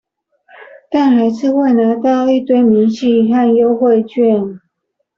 [0.89, 4.59] 但還是會拿到一堆明細和優惠券